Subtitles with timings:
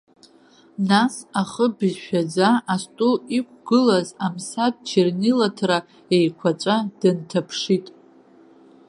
[0.89, 5.77] Нас ахы быжьшәаӡа астол иқәгылаз амсатә чернилаҭра
[6.15, 7.85] еиқәаҵәа дынҭаԥшит.